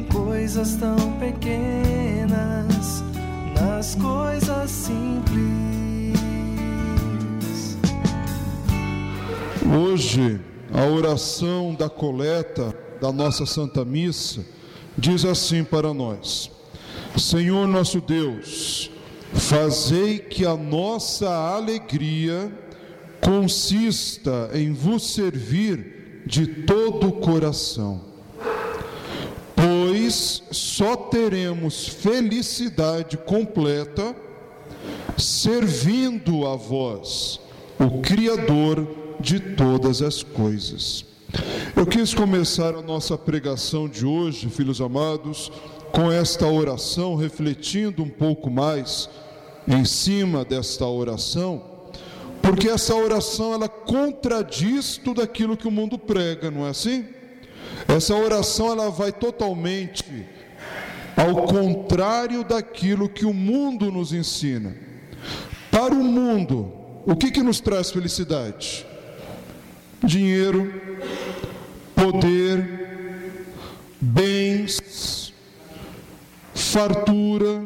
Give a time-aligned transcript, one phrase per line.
[0.00, 3.04] em coisas tão pequenas,
[3.54, 6.16] nas coisas simples.
[9.78, 10.40] Hoje,
[10.72, 14.42] a oração da coleta da nossa Santa Missa
[14.96, 16.50] diz assim para nós:
[17.18, 18.90] Senhor nosso Deus,
[19.34, 22.50] fazei que a nossa alegria
[23.20, 28.09] consista em vos servir de todo o coração,
[30.10, 34.14] pois só teremos felicidade completa
[35.16, 37.40] servindo a vós,
[37.78, 38.88] o Criador
[39.20, 41.04] de todas as coisas.
[41.76, 45.52] Eu quis começar a nossa pregação de hoje, filhos amados,
[45.92, 49.08] com esta oração, refletindo um pouco mais
[49.68, 51.62] em cima desta oração,
[52.42, 57.19] porque essa oração ela contradiz tudo aquilo que o mundo prega, não é assim?
[57.88, 60.26] Essa oração ela vai totalmente
[61.16, 64.74] ao contrário daquilo que o mundo nos ensina.
[65.70, 66.72] Para o mundo,
[67.04, 68.86] o que, que nos traz felicidade?
[70.02, 70.72] Dinheiro,
[71.94, 72.80] poder,
[74.00, 75.32] bens,
[76.54, 77.62] fartura,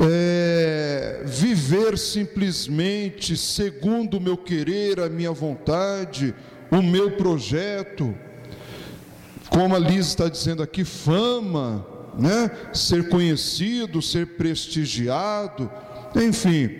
[0.00, 6.34] é, viver simplesmente segundo o meu querer, a minha vontade,
[6.70, 8.14] o meu projeto,
[9.48, 11.86] como a Liz está dizendo aqui, fama,
[12.18, 12.50] né?
[12.72, 15.70] ser conhecido, ser prestigiado,
[16.14, 16.70] enfim,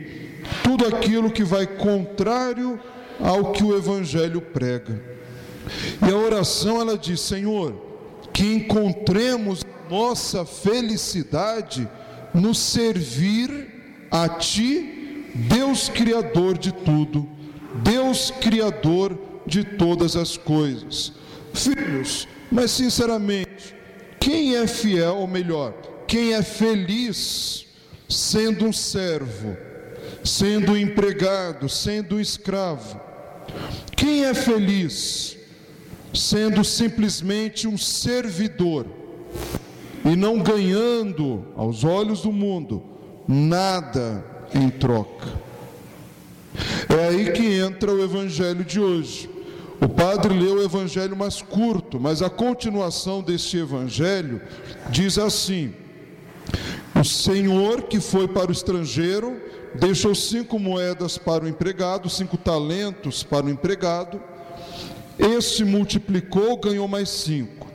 [0.62, 2.78] tudo aquilo que vai contrário
[3.20, 5.00] ao que o Evangelho prega.
[6.06, 7.74] E a oração ela diz: Senhor,
[8.32, 11.88] que encontremos nossa felicidade
[12.32, 17.28] no servir a Ti, Deus Criador de tudo,
[17.82, 21.12] Deus Criador de todas as coisas.
[21.53, 23.75] Filhos, mas sinceramente,
[24.20, 25.75] quem é fiel, ou melhor,
[26.06, 27.66] quem é feliz
[28.09, 29.56] sendo um servo,
[30.22, 33.00] sendo um empregado, sendo um escravo?
[33.97, 35.37] Quem é feliz
[36.15, 38.86] sendo simplesmente um servidor
[40.04, 42.84] e não ganhando, aos olhos do mundo,
[43.26, 45.26] nada em troca.
[46.88, 49.34] É aí que entra o evangelho de hoje.
[49.84, 54.41] O padre leu o evangelho mais curto, mas a continuação deste evangelho
[54.91, 55.75] diz assim:
[56.99, 59.41] O Senhor que foi para o estrangeiro
[59.75, 64.21] deixou cinco moedas para o empregado, cinco talentos para o empregado
[65.19, 67.66] este multiplicou, ganhou mais cinco.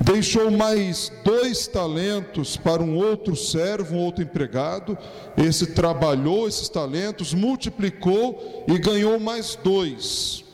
[0.00, 4.96] Deixou mais dois talentos para um outro servo, um outro empregado.
[5.36, 10.44] Esse trabalhou esses talentos, multiplicou e ganhou mais dois.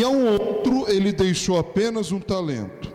[0.00, 2.90] E a um outro ele deixou apenas um talento.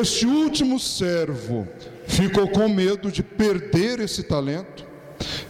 [0.00, 1.68] Este último servo
[2.06, 4.86] ficou com medo de perder esse talento,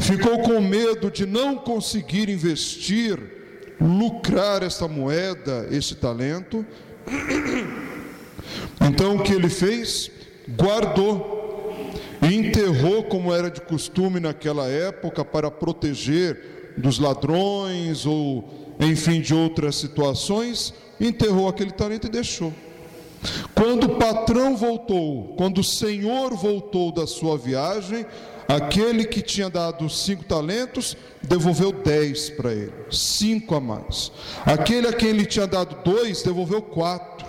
[0.00, 3.20] ficou com medo de não conseguir investir
[3.80, 6.66] lucrar essa moeda, esse talento.
[8.80, 10.10] Então o que ele fez?
[10.50, 11.80] Guardou
[12.20, 19.34] e enterrou, como era de costume naquela época, para proteger dos ladrões ou, enfim, de
[19.34, 20.74] outras situações.
[21.00, 22.52] Enterrou aquele talento e deixou.
[23.54, 28.06] Quando o patrão voltou, quando o senhor voltou da sua viagem,
[28.46, 34.12] Aquele que tinha dado cinco talentos, devolveu dez para ele, cinco a mais.
[34.44, 37.26] Aquele a quem ele tinha dado dois, devolveu quatro.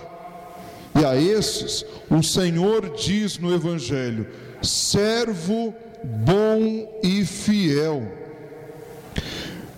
[0.98, 4.26] E a esses, o Senhor diz no Evangelho:
[4.62, 5.74] servo
[6.04, 8.25] bom e fiel.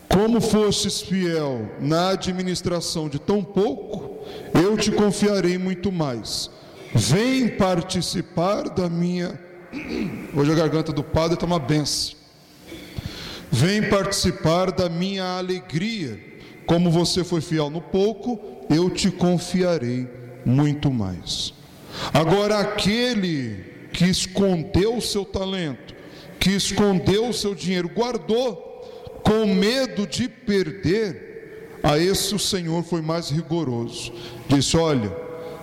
[0.08, 4.18] Como fostes fiel na administração de tão pouco,
[4.54, 6.50] eu te confiarei muito mais.
[6.94, 9.38] Vem participar da minha
[10.34, 12.16] Hoje a garganta do padre está uma benção.
[13.50, 16.18] Vem participar da minha alegria.
[16.66, 18.40] Como você foi fiel no pouco,
[18.70, 20.08] eu te confiarei
[20.44, 21.52] muito mais.
[22.14, 25.94] Agora, aquele que escondeu o seu talento,
[26.38, 28.67] que escondeu o seu dinheiro, guardou,
[29.28, 34.10] com medo de perder, a esse o Senhor foi mais rigoroso.
[34.48, 35.14] Disse: Olha,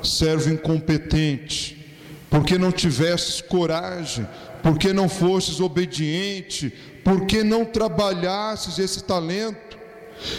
[0.03, 1.97] servo incompetente,
[2.29, 4.27] porque não tivestes coragem,
[4.61, 6.71] porque não fostes obediente,
[7.03, 9.79] porque não trabalhasses esse talento.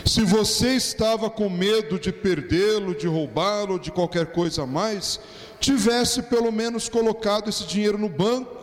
[0.04, 5.18] Se você estava com medo de perdê-lo, de roubá-lo, de qualquer coisa a mais,
[5.58, 8.54] tivesse pelo menos colocado esse dinheiro no banco.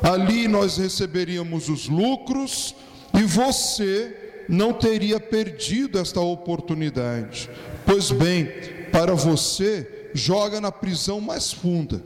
[0.00, 2.76] Ali nós receberíamos os lucros
[3.14, 7.50] e você não teria perdido esta oportunidade.
[7.84, 8.46] Pois bem,
[8.90, 12.02] para você, joga na prisão mais funda,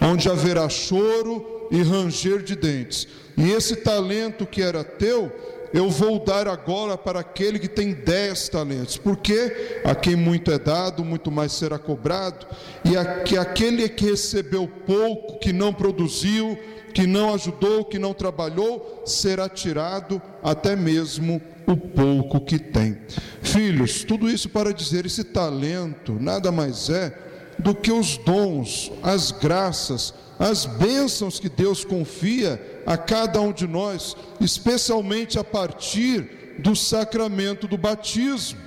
[0.00, 3.06] onde haverá choro e ranger de dentes.
[3.36, 5.30] E esse talento que era teu,
[5.72, 10.58] eu vou dar agora para aquele que tem dez talentos, porque a quem muito é
[10.58, 12.46] dado, muito mais será cobrado,
[12.84, 16.58] e a, que aquele que recebeu pouco, que não produziu,
[16.92, 22.98] que não ajudou, que não trabalhou, será tirado até mesmo o pouco que tem.
[23.42, 27.16] Filhos, tudo isso para dizer: esse talento nada mais é
[27.58, 33.66] do que os dons, as graças, as bênçãos que Deus confia a cada um de
[33.66, 38.60] nós, especialmente a partir do sacramento do batismo.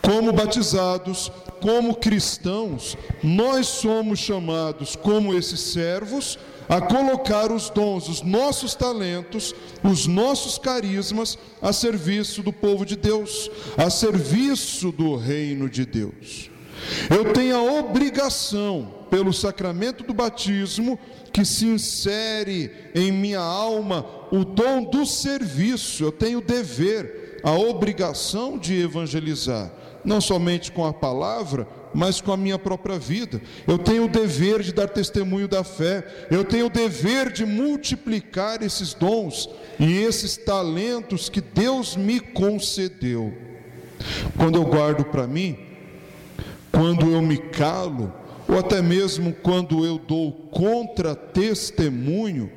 [0.00, 1.30] Como batizados,
[1.60, 6.38] como cristãos, nós somos chamados, como esses servos,
[6.68, 12.96] a colocar os dons, os nossos talentos, os nossos carismas a serviço do povo de
[12.96, 16.50] Deus, a serviço do reino de Deus.
[17.10, 20.98] Eu tenho a obrigação, pelo sacramento do batismo,
[21.32, 27.52] que se insere em minha alma o dom do serviço, eu tenho o dever, a
[27.52, 29.70] obrigação de evangelizar,
[30.04, 33.40] não somente com a palavra, mas com a minha própria vida.
[33.66, 38.62] Eu tenho o dever de dar testemunho da fé, eu tenho o dever de multiplicar
[38.62, 43.32] esses dons e esses talentos que Deus me concedeu.
[44.36, 45.56] Quando eu guardo para mim,
[46.70, 48.12] quando eu me calo,
[48.48, 52.50] ou até mesmo quando eu dou contra-testemunho,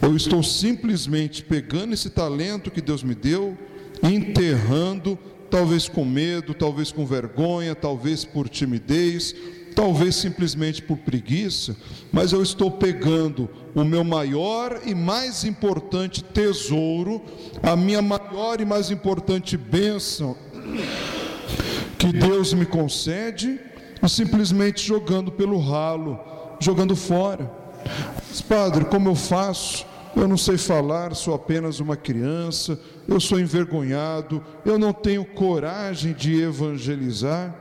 [0.00, 3.56] eu estou simplesmente pegando esse talento que Deus me deu,
[4.02, 5.18] enterrando,
[5.50, 9.34] talvez com medo, talvez com vergonha, talvez por timidez,
[9.74, 11.76] talvez simplesmente por preguiça,
[12.10, 17.22] mas eu estou pegando o meu maior e mais importante tesouro,
[17.62, 20.36] a minha maior e mais importante bênção
[21.98, 23.60] que Deus me concede,
[24.02, 26.18] e simplesmente jogando pelo ralo,
[26.60, 27.50] jogando fora.
[28.28, 29.85] Mas, padre, como eu faço?
[30.16, 36.14] Eu não sei falar, sou apenas uma criança, eu sou envergonhado, eu não tenho coragem
[36.14, 37.54] de evangelizar.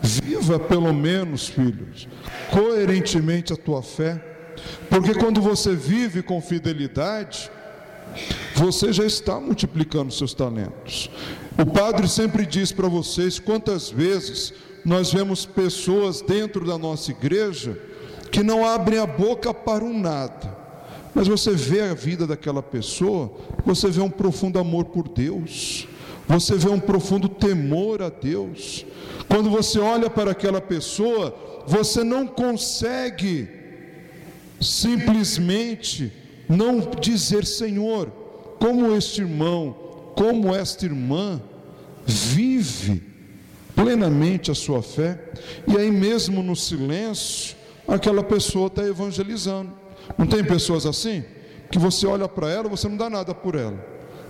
[0.00, 2.06] Viva pelo menos, filhos,
[2.52, 4.24] coerentemente a tua fé,
[4.88, 7.50] porque quando você vive com fidelidade,
[8.54, 11.10] você já está multiplicando seus talentos.
[11.60, 14.54] O padre sempre diz para vocês quantas vezes
[14.84, 17.76] nós vemos pessoas dentro da nossa igreja
[18.30, 20.56] que não abrem a boca para um nada,
[21.18, 23.32] mas você vê a vida daquela pessoa,
[23.64, 25.88] você vê um profundo amor por Deus,
[26.28, 28.86] você vê um profundo temor a Deus.
[29.26, 31.36] Quando você olha para aquela pessoa,
[31.66, 33.48] você não consegue
[34.60, 36.12] simplesmente
[36.48, 38.12] não dizer, Senhor,
[38.60, 39.74] como este irmão,
[40.14, 41.42] como esta irmã
[42.06, 43.02] vive
[43.74, 45.18] plenamente a sua fé,
[45.66, 47.56] e aí mesmo no silêncio,
[47.88, 49.87] aquela pessoa está evangelizando.
[50.16, 51.24] Não tem pessoas assim?
[51.70, 53.78] Que você olha para ela, você não dá nada por ela.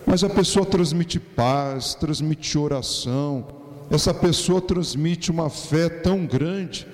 [0.07, 3.47] Mas a pessoa transmite paz, transmite oração.
[3.91, 6.87] Essa pessoa transmite uma fé tão grande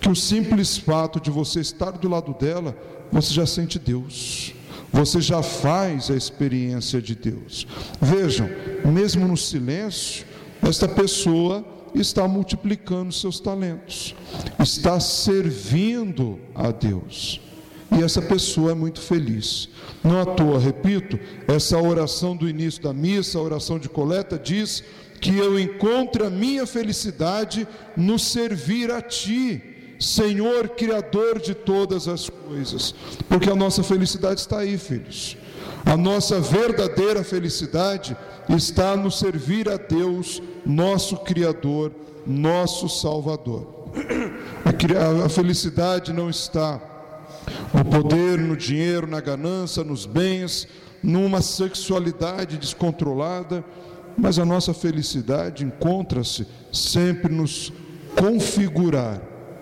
[0.00, 2.76] que o simples fato de você estar do lado dela,
[3.10, 4.54] você já sente Deus.
[4.92, 7.66] Você já faz a experiência de Deus.
[8.00, 8.48] Vejam,
[8.84, 10.24] mesmo no silêncio,
[10.62, 11.64] esta pessoa
[11.94, 14.14] está multiplicando seus talentos,
[14.58, 17.40] está servindo a Deus.
[17.98, 19.68] E essa pessoa é muito feliz.
[20.04, 24.84] Não à toa, repito, essa oração do início da missa, a oração de coleta, diz
[25.20, 32.28] que eu encontro a minha felicidade no servir a Ti, Senhor Criador de todas as
[32.28, 32.94] coisas.
[33.28, 35.36] Porque a nossa felicidade está aí, filhos.
[35.86, 38.14] A nossa verdadeira felicidade
[38.48, 41.92] está no servir a Deus, nosso Criador,
[42.26, 43.88] nosso Salvador.
[45.24, 46.78] A felicidade não está
[47.72, 50.66] no poder, no dinheiro, na ganância, nos bens,
[51.02, 53.64] numa sexualidade descontrolada,
[54.16, 57.72] mas a nossa felicidade encontra-se sempre nos
[58.18, 59.20] configurar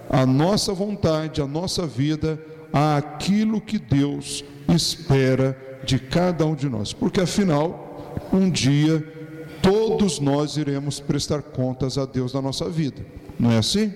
[0.09, 2.41] a nossa vontade, a nossa vida,
[2.73, 9.05] àquilo que Deus espera de cada um de nós, porque afinal, um dia
[9.61, 13.05] todos nós iremos prestar contas a Deus na nossa vida,
[13.39, 13.93] não é assim?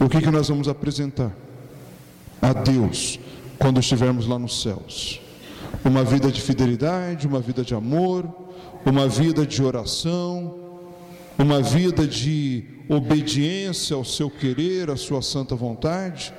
[0.00, 1.34] O que, que nós vamos apresentar?
[2.46, 3.18] A Deus
[3.58, 5.20] quando estivermos lá nos céus.
[5.84, 8.24] Uma vida de fidelidade, uma vida de amor,
[8.84, 10.54] uma vida de oração,
[11.36, 16.32] uma vida de obediência ao seu querer, à sua santa vontade,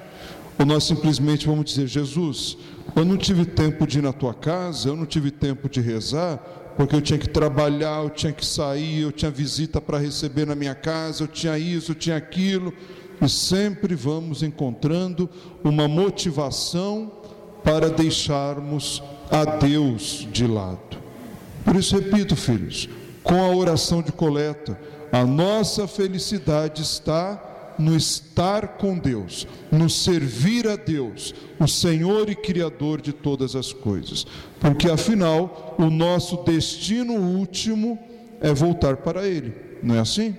[0.58, 2.58] ou nós simplesmente vamos dizer: Jesus,
[2.96, 6.38] eu não tive tempo de ir na tua casa, eu não tive tempo de rezar,
[6.78, 10.56] porque eu tinha que trabalhar, eu tinha que sair, eu tinha visita para receber na
[10.56, 12.74] minha casa, eu tinha isso, eu tinha aquilo,
[13.22, 15.30] e sempre vamos encontrando
[15.64, 17.12] uma motivação
[17.64, 20.98] para deixarmos a Deus de lado.
[21.66, 22.88] Por isso, repito, filhos,
[23.24, 24.80] com a oração de coleta,
[25.12, 32.36] a nossa felicidade está no estar com Deus, no servir a Deus, o Senhor e
[32.36, 34.26] Criador de todas as coisas.
[34.60, 38.00] Porque afinal, o nosso destino último
[38.42, 40.36] é voltar para Ele, não é assim?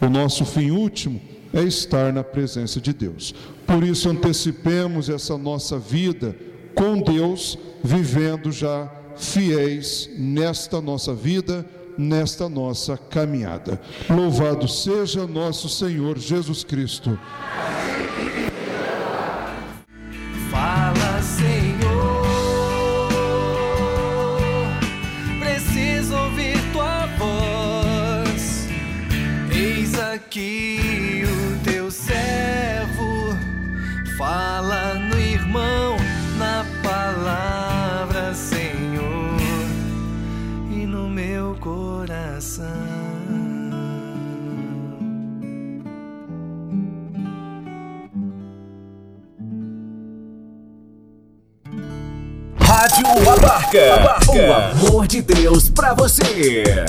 [0.00, 1.20] O nosso fim último
[1.52, 3.34] é estar na presença de Deus.
[3.66, 6.36] Por isso, antecipemos essa nossa vida
[6.74, 11.66] com Deus, vivendo já fiéis nesta nossa vida
[11.96, 13.80] nesta nossa caminhada.
[14.08, 17.18] Louvado seja nosso Senhor Jesus Cristo.
[53.52, 54.32] Abarca.
[54.32, 56.84] O amor de Deus pra você.